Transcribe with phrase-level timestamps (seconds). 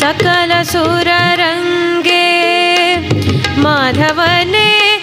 [0.00, 1.08] सकल सुर
[1.40, 2.24] रंगे
[3.64, 4.18] माधव
[4.52, 4.93] ने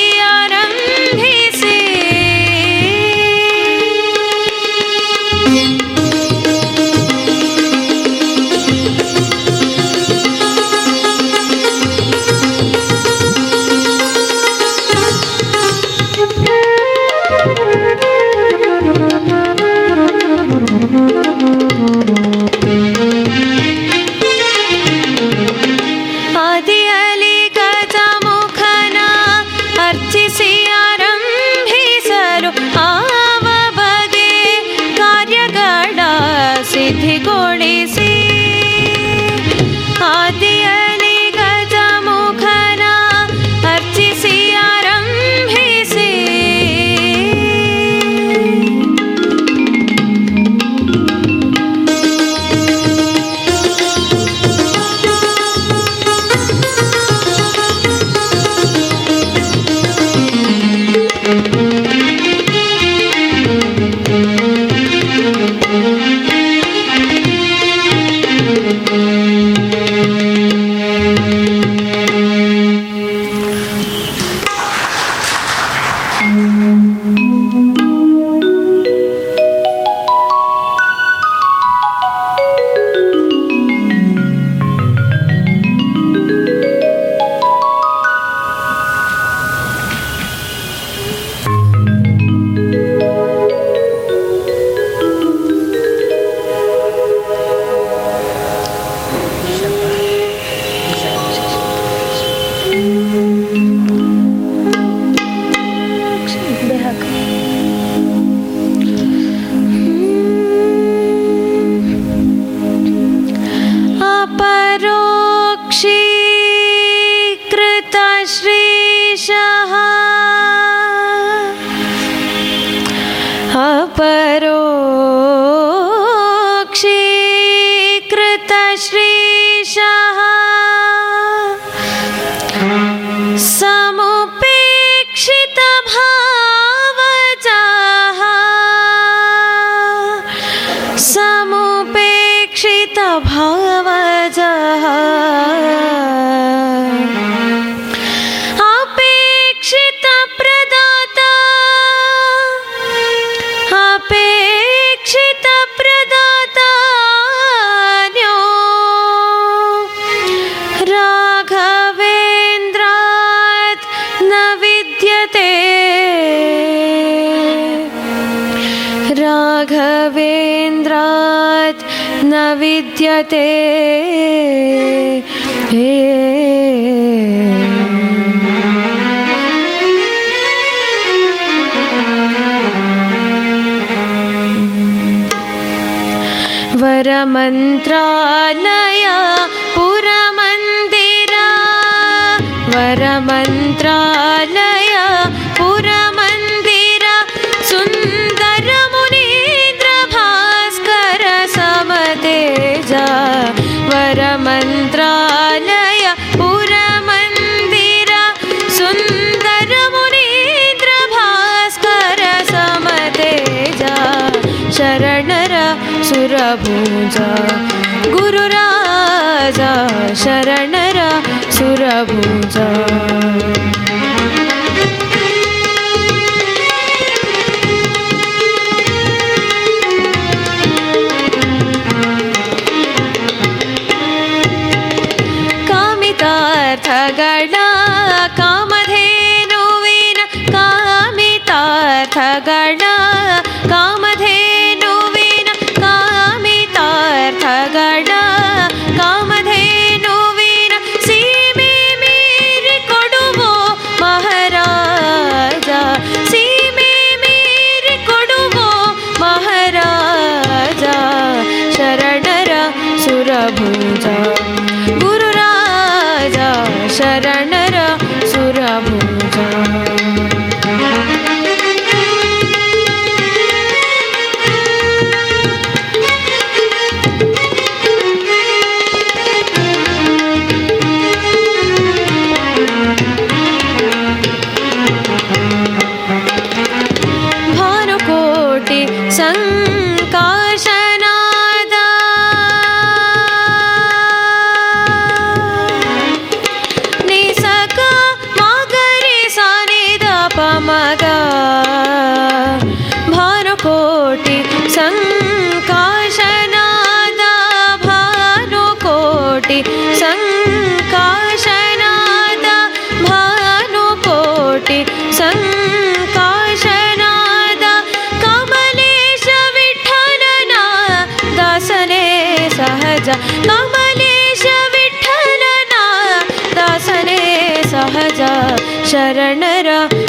[328.97, 329.43] शरण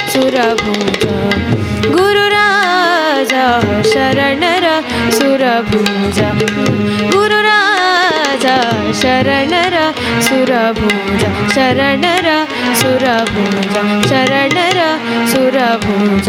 [0.08, 1.02] सुरभुज।
[1.86, 2.44] गुरुरा
[3.84, 4.44] शरण
[5.42, 6.28] राभुजा
[7.12, 7.58] गुरुरा
[8.94, 9.92] शरणरा
[14.08, 14.88] शरणरा
[15.32, 16.28] सुरभुज।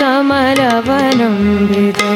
[0.01, 1.37] കമലവനം
[1.71, 2.15] വിതേ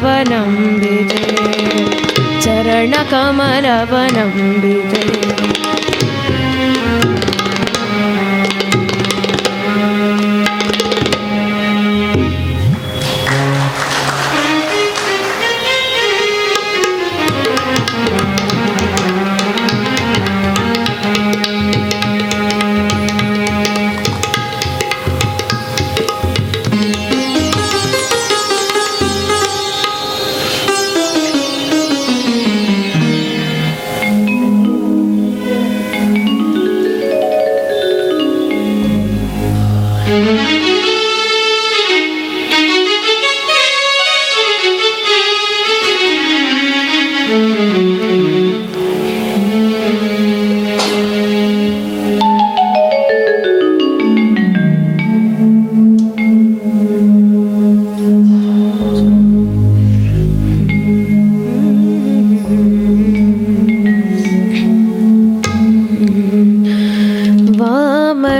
[2.41, 4.23] ಚರಣ ಕಮಲವನಂಬಿದೆ.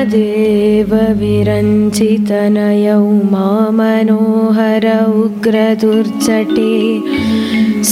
[0.03, 4.86] वामदेवविरञ्चितनयौ मामनोहर
[5.24, 6.72] उग्रदुर्जटे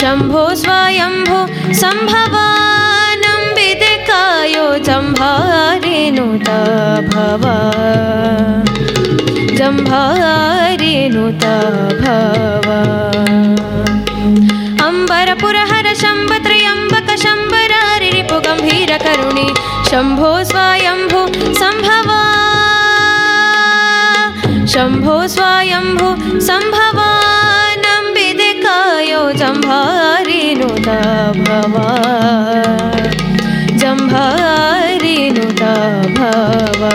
[0.00, 1.38] शम्भो स्वायम्भो
[1.80, 2.44] सम्भवा
[9.58, 11.54] जम्भारेणुता
[12.04, 12.68] भव।
[14.86, 19.48] अम्बरपुरहर शम्भ त्र्यम्बक शम्बरारि रिपु गम्भीरकरुणि
[19.90, 21.22] शम्भो स्वायम्भो
[21.60, 22.20] सम्भवा।
[24.74, 26.08] शम्भो स्वायम्भो
[26.48, 26.89] सम्भवानम्बिदिकायो
[36.16, 36.90] भवा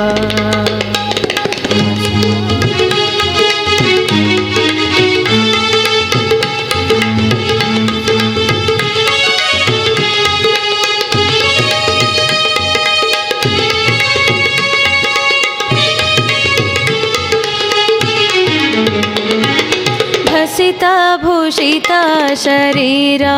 [21.45, 23.33] भूषिता शरीरा।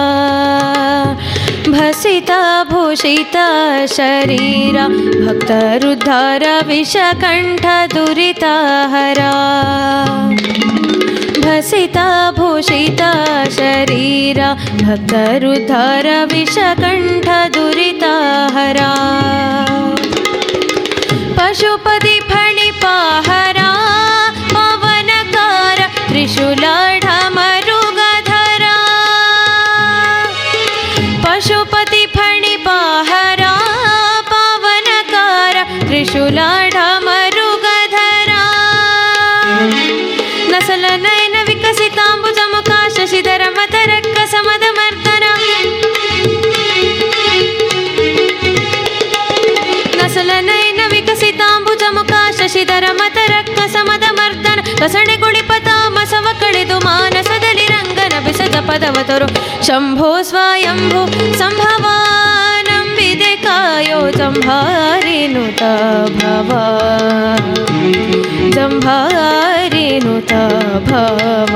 [1.67, 3.47] भसिता भूषिता
[3.85, 4.87] शरीरा।
[5.25, 9.33] भक्तरुद्धार विषकण्ठ दुरिताहरा
[11.41, 13.11] भसिता भूषिता
[13.45, 18.93] शरीरा। भक्तरुद्धार विषकण्ठ दुरिताहरा
[21.37, 23.69] पशुपति फणिपाहरा।
[24.53, 26.86] पवनकार त्रिशूलाढमरुगधरा
[58.79, 59.27] तु
[59.67, 61.01] शम्भो स्वायम्भो
[61.39, 65.63] सम्भवानं विदेकायो जम्भारिनुत
[66.19, 66.51] भव
[68.55, 70.33] जम्भारिनुत
[70.89, 71.53] भव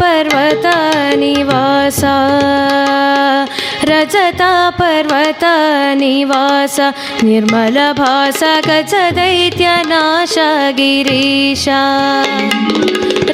[0.00, 0.76] पर्वता
[1.14, 2.16] निवासा
[3.84, 5.54] रजता पर्वता
[5.94, 6.76] निवास
[7.24, 10.34] निर्मलभास गजदैत्यनाश
[10.78, 11.80] गिरीशा।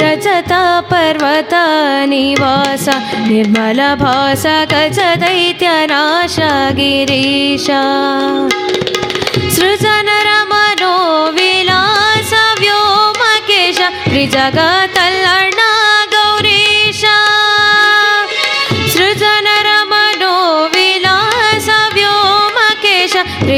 [0.03, 1.65] रजता पर्वता
[2.05, 2.87] निवास
[3.29, 4.45] निर्मलभास
[6.79, 7.83] गिरीशा।
[9.57, 10.95] सृजनरमनो
[11.31, 15.58] विलास व्योमकेश। त्रिजगतल्लण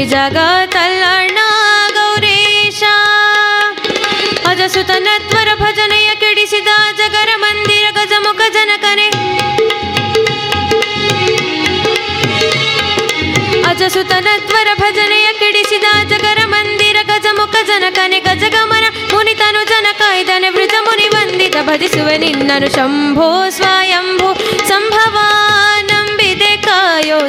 [0.00, 1.38] त्रिजगतल्लण
[1.96, 2.82] गौरीश
[4.50, 9.08] अजसुतनत्वर भजनय किडिसिद जगर मन्दिर गजमुख जनकने
[13.70, 22.16] ಅಜಸುತನತ್ವರ ಭಜನೆಯ ಕಿಡಿಸಿದ ಜಗರ ಮಂದಿರ ಗಜಮುಖ ಜನಕನೆ ಗಜಗಮನ ಮುನಿತನು ಜನಕ ಇದನೆ ವೃಜ ಮುನಿ ವಂದಿತ ಭಜಿಸುವೆ
[22.24, 24.28] ನಿನ್ನನು ಶಂಭೋ ಸ್ವಯಂಭು
[24.70, 24.79] ಸಂಭವ ನಂಬಿದೆ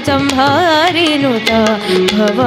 [0.07, 1.51] जम्भारिनुत
[2.15, 2.41] भव।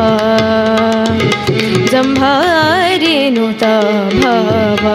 [1.92, 3.64] जम्भारिनुत
[4.24, 4.86] भव।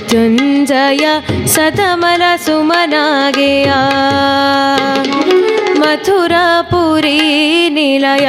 [0.00, 1.08] ಮೃತ್ಯುಂಜಯ
[1.46, 3.70] ಸತಮಲ ಸುಮನಾಗೆಯ.
[5.78, 7.18] ಮಥುರಾಪುರಿ
[7.68, 8.28] ನಿಲಯ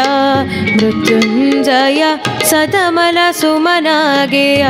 [0.75, 2.03] ಮೃತ್ಯುಂಜಯ
[2.45, 4.65] ಸತಮಲ ಸುಮನಾಗೆಯ.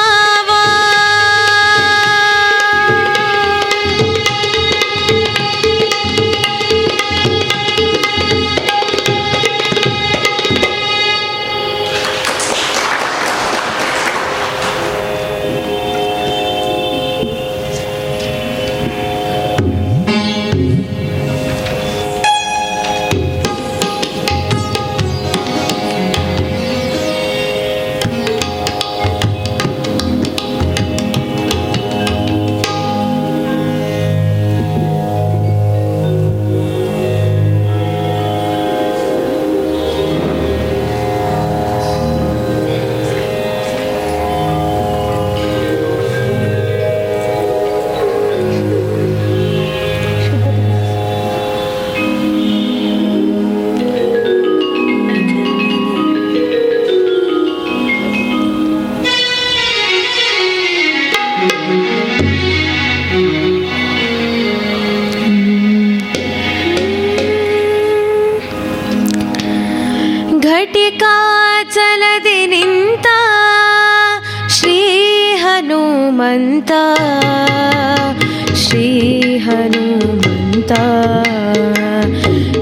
[80.72, 80.74] ಹನುಮಂತ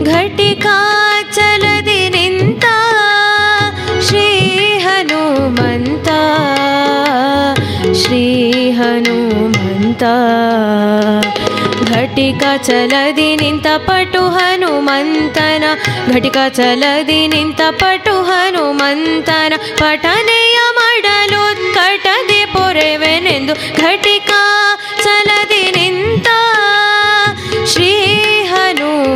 [0.09, 0.77] ಘಟಿಕಾ
[1.37, 2.65] ಚಲದಿ ನಿಂತ
[4.07, 4.25] ಶ್ರೀ
[4.85, 6.09] ಹನುಮಂತ
[8.01, 8.25] ಶ್ರೀ
[8.79, 10.03] ಹನುಮಂತ
[11.93, 15.65] ಘಟಿಕ ಚಲದಿ ನಿಂತ ಪಟು ಹನುಮಂತನ
[16.11, 21.45] ಘಟಿಕ ಚಲದಿ ನಿಂತ ಪಟು ಹನುಮಂತನ ಪಠನೆಯ ಮಾಡಲು
[21.75, 24.31] ಕಟದೆ ಪೊರೆವೆನೆಂದು ಘಟಿಕ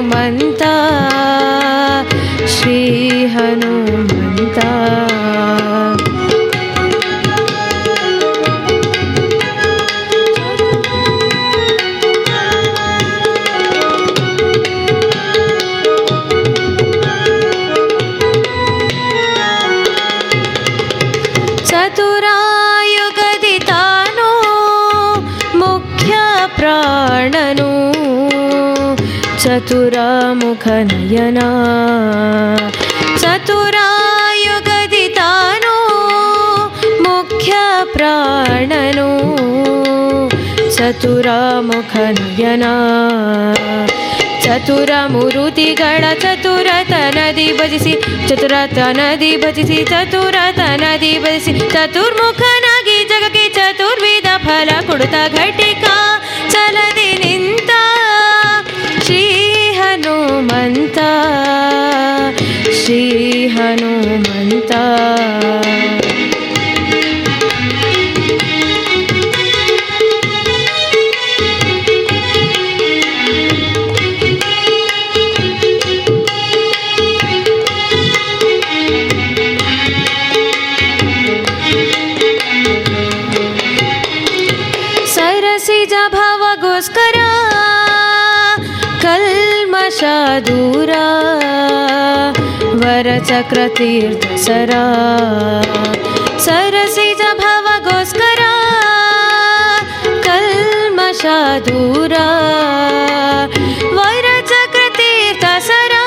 [0.06, 0.74] हनुमन्ता
[2.56, 2.80] श्री
[3.34, 4.70] हनुमन्ता।
[22.98, 24.32] चतुरायुगदितानो
[25.62, 26.14] मुख्य
[26.58, 27.70] प्राणनु
[29.44, 31.41] चतुर ಪ್ರಾಣನು ಚತುರಮುಖ ನಯನ
[33.23, 35.75] ಚತುರಾಯುಗದಿ ತಾನು
[37.07, 37.53] ಮುಖ್ಯ
[37.95, 39.09] ಪ್ರಾಣನು
[40.77, 42.65] ಚತುರಮುಖ ನಯನ
[44.45, 47.93] ಚತುರ ಮುರುತಿಗಳ ಚತುರತನದಿ ಭಜಿಸಿ
[48.29, 55.85] ಚತುರತನದಿ ಭಜಿಸಿ ಚತುರತನದಿ ಭಜಿಸಿ ಚತುರ್ಮುಖನಾಗಿ ಜಗಕ್ಕೆ ಚತುರ್ವಿಧ ಫಲ ಕೊಡುತ್ತ ಘಟಿಕ
[56.55, 57.64] ಚಲದಿ ನಿಂತ ಶ್ರೀ
[60.06, 61.12] हनुमन्ता
[62.82, 63.86] श्रीहनुमन्ता
[85.16, 86.42] सरसिज भव
[89.04, 89.24] कल
[89.76, 91.06] मशाूरा
[92.82, 93.24] वरचक्रतीर्थसरा
[93.56, 94.84] सरसिज सरा
[96.46, 98.54] सरसि च भवगोस्करा
[100.28, 102.28] कल्मषादुरा
[103.98, 106.06] वरचक्रतीर्था सरा।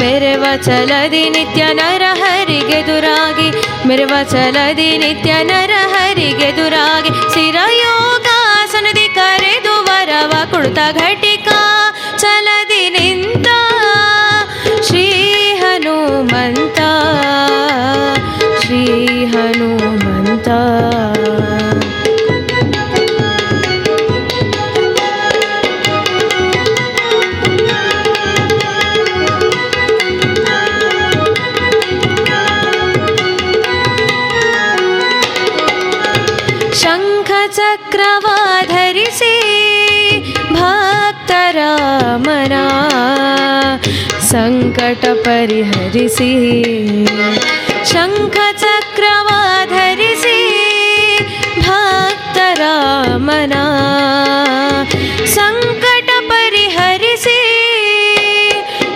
[0.00, 3.48] मेर्वचलदि नित्य नरहरिगे दुरागि दुरागी
[3.88, 7.92] मेर्वचलदि नित्य नरहरिगे दुरागि। दुरागी
[9.18, 11.63] करे दुवरव कुडुत घटिका।
[44.34, 46.32] कट परिहसि
[47.90, 50.40] शङ्ख चक्रवाधसि
[51.66, 53.62] भक्तमना
[55.36, 57.40] सङ्कट परिहसि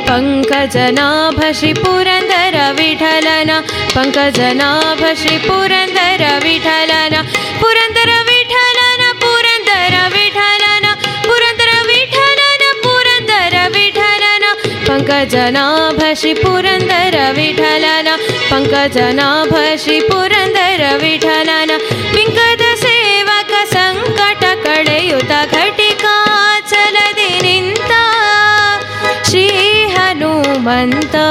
[0.09, 3.51] पङ्कजना पुरन्दर पुरन्दरविठलन।
[3.94, 4.70] पङ्कजना
[5.01, 7.14] भषि पुरन्दरविठलन
[7.61, 8.28] पुरन्दरवि
[15.09, 15.64] पङ्कजना
[15.99, 18.09] भषि पुरन्दरविठलन
[18.49, 21.71] पुरन्दर भषि पुरन्दरविठलन
[22.16, 28.03] विङ्गदसेवक सङ्कट कलयुत घटिकाचलदि निन्ता
[29.31, 31.27] श्रीहनुमन्ता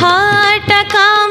[0.00, 1.25] हा टका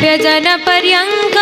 [0.00, 1.37] नित्यजनपर्यङ्क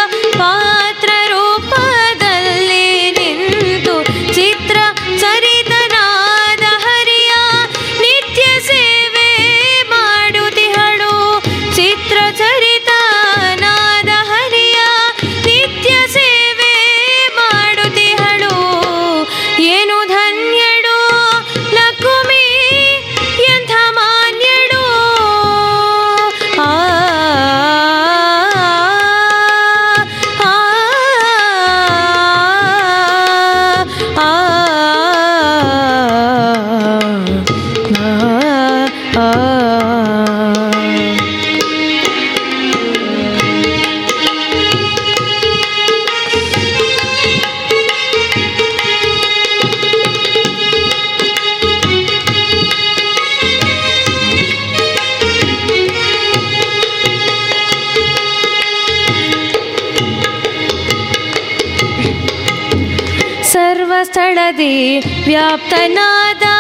[65.29, 66.57] व्याप्तनादा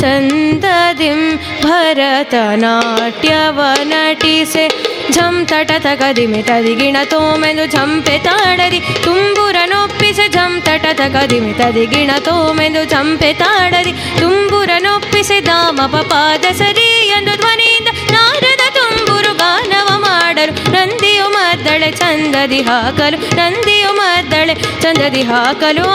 [0.00, 1.20] ಚಂದದಿಂ
[1.64, 4.66] ಭರತನಾಟ್ಯವ ನಟಿಸೆ
[5.12, 13.92] ಝಂ ತಟ ತಗದಿಮೆ ತದಿಗಿಣ ತೋಮೆಂದು ಝಂಪೆ ತಾಡರಿ ತುಂಬುರನೊಪ್ಪಿಸೆ ಝಂ ತಟ ತಗದಿಮೆ ತದಿಗಿಣ ತೋಮೆಂದು ಝಂಪೆ ತಾಡರಿ
[14.20, 16.88] ತುಂಬುರನೊಪ್ಪಿಸೆ ದಾಮ ಪಪಾದ ಸರಿ
[17.18, 20.52] ಎಂದು ಧ್ವನಿಯಿಂದ ನಾರದ ತುಂಬುರು ಗಾನವ ಮಾಡರು.
[20.72, 25.86] ನಂದಿಯು ಮದ್ದಳೆ ಚಂದದಿ ಹಾಕಲು, ನಂದಿಯು ಮದ್ದಳೆ ಚಂದದಿ ಹಾಕಲು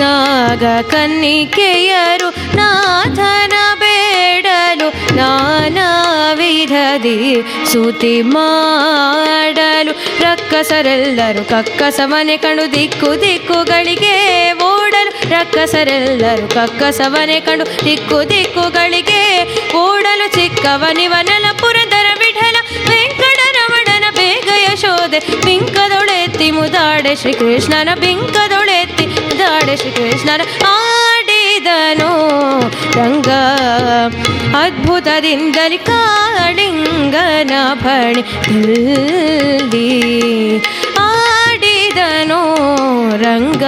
[0.00, 5.88] ನಾಗ ಕನ್ನಿಕೆಯರು ನಾಥನ ಬೇಡಲು ನಾನಾ
[6.34, 7.42] ವಿಧದಿ
[7.72, 14.16] ಸುತಿ ಮಾಡಲು ರಕ್ಕಸರೆಲ್ಲರು ಕಕ್ಕಸಮನೆ ಕಣು ದಿಕ್ಕು ದಿಕ್ಕುಗಳಿಗೆ
[14.62, 14.77] ಓ
[15.32, 19.22] ರಕ್ಕಸರೆಲ್ಲರೂ ಕಕ್ಕಸವನೆ ಕಂಡು ದಿಕ್ಕು ದಿಕ್ಕುಗಳಿಗೆ
[19.72, 21.28] ಕೂಡಲು ಚಿಕ್ಕವನಿವನ
[21.62, 22.56] ಪುರದರ ಚಿಕ್ಕವನಿವನಲಪುರದರ ವಿಠಲ
[22.90, 32.10] ವೆಂಕಟರಮಣನ ಬೇಗ ಯಶೋದೆ ಬಿಂಕದೊಳೆತ್ತಿ ಮುದಾಡೆ ಶ್ರೀಕೃಷ್ಣನ ಬಿಂಕದೊಳೆತ್ತಿ ಮುದಾಡೆ ಶ್ರೀಕೃಷ್ಣನ ಆಡಿದನು
[32.98, 33.28] ರಂಗ
[34.62, 37.52] ಅದ್ಭುತದಿಂದಲಿ ಕಾಳಿಂಗನ
[37.82, 38.24] ಭಣಿ
[43.22, 43.64] ರಂಗ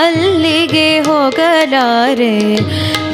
[0.00, 2.56] ಅಲ್ಲಿಗೆ ಹೋಗಲಾರೆ.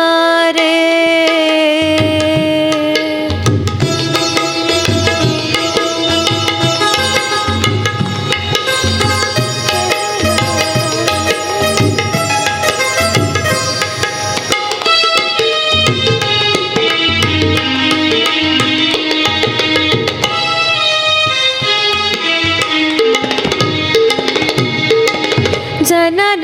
[25.90, 26.43] ಜನನವನೊಲ್ಲೆ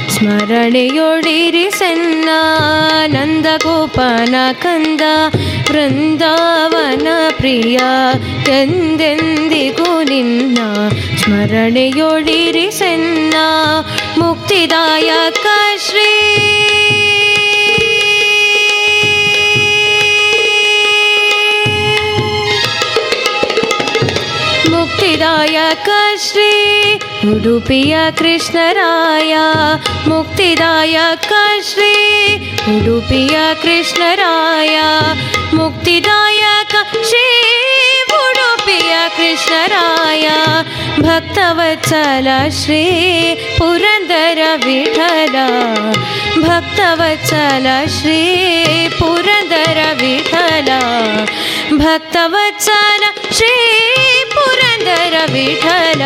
[0.08, 2.28] ಸ್ಮರಣೆಯೊಡಿರಿಸನ್ನ
[3.06, 5.00] ನಂದ ಗೋಪಾನ ಕಂದ,
[5.70, 7.80] ವೃಂದಾವನ ಪ್ರಿಯ,
[8.48, 10.58] ಎಂದೆಂದಿಗೂ ನಿನ್ನ
[11.24, 13.34] ಸ್ಮರಣೆಯೊಡಿರಿಸನ್ನ
[14.18, 15.46] ಮುಕ್ತಿದಾಯಕ
[15.90, 16.21] ಶ್ರೀ
[25.72, 26.94] श्री
[27.32, 29.44] उडुप्रिया कृष्णराया
[30.08, 31.32] मुक्तिदायक
[31.64, 31.94] श्री
[32.72, 34.88] उडुप्रिया कृष्णराया
[35.54, 36.74] मुक्तिदायक
[37.10, 37.24] श्री
[38.16, 40.36] उडुपप्रिया कृष्णराया।
[40.98, 42.84] भक्तव चल श्री
[43.58, 45.34] पुरन्दरविठल
[46.48, 47.66] भक्तव चल
[47.96, 50.70] श्री पुरन्दरविठल
[51.78, 53.81] भक्तव चल श्री
[54.84, 56.02] ಗಂಗಾಧರ ವಿಠಲ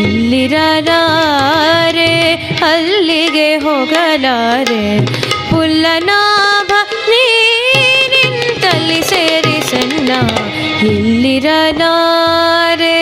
[0.00, 2.10] ಇಲ್ಲಿರಲಾರೆ
[2.64, 4.98] ಅಲ್ಲಿಗೆ ಹೋಗಲಾರೆ.
[5.50, 6.70] ಪುಲ್ಲನಾಭ
[7.10, 10.10] ನೀರಿಂತಲ್ಲಿ ಸೇರಿ ಸಣ್ಣ
[10.90, 12.98] ಇಲ್ಲಿರಲಾರೆ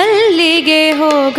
[0.00, 1.38] ಅಲ್ಲಿಗೆ ಹೋಗ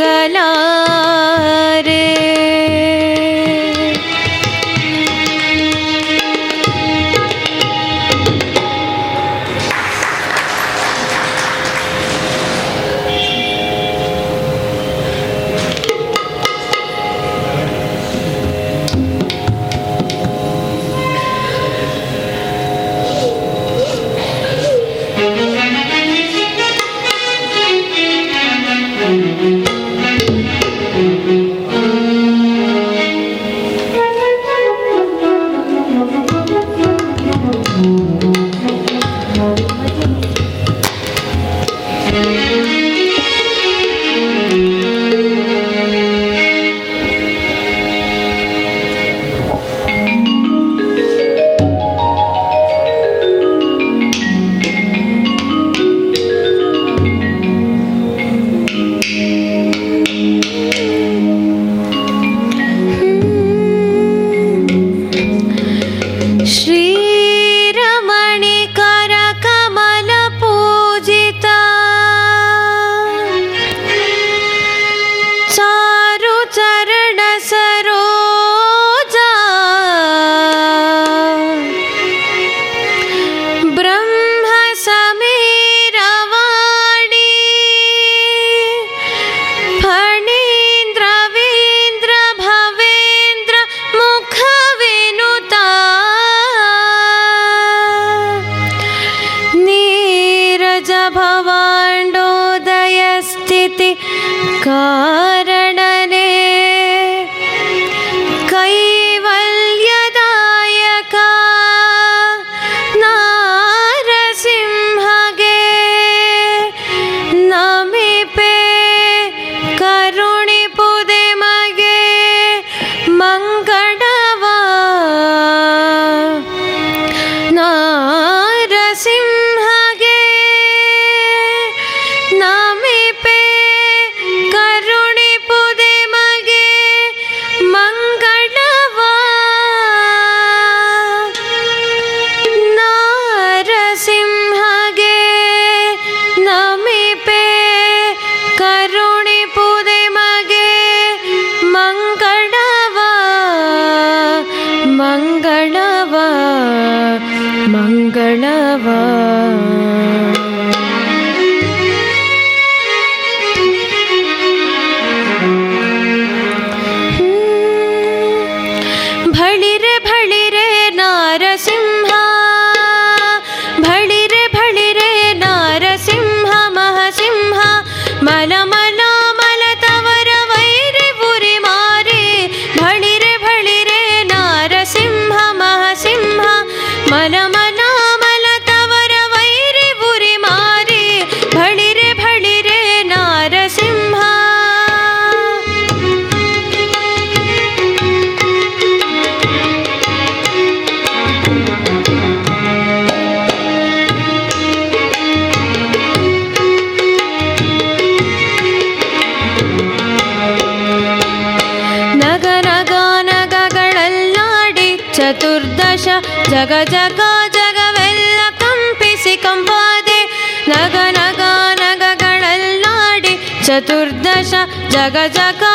[225.23, 225.72] রাজাকার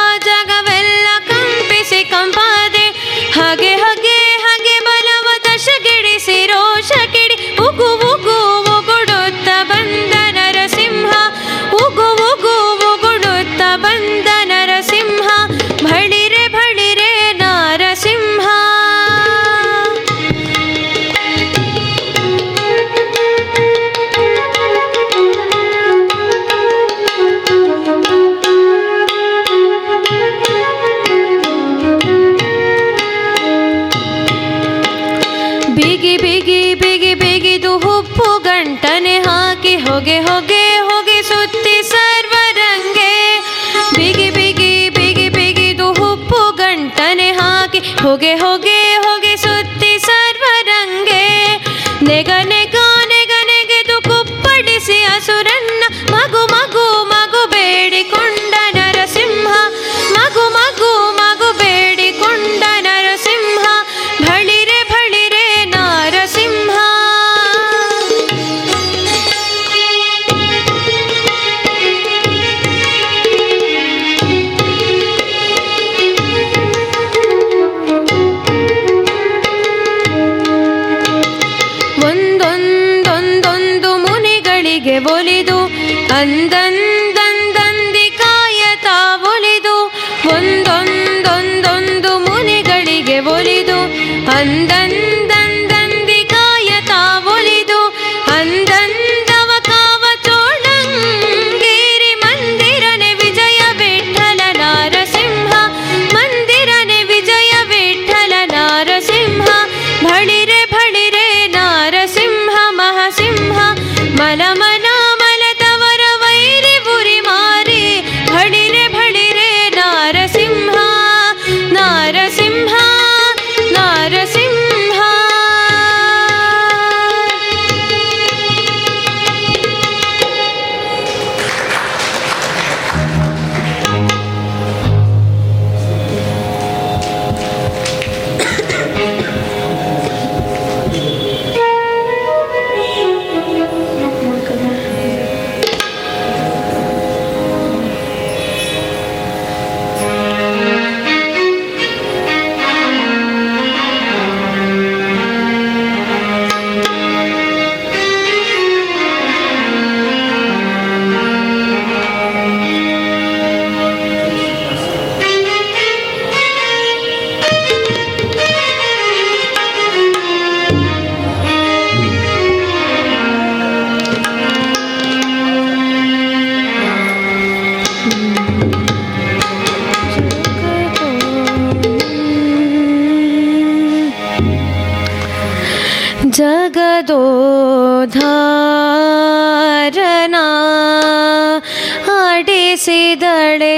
[48.17, 48.66] ಹೊಗೆ ಹೊಗೆ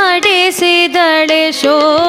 [0.00, 2.05] अडिसि देशे शो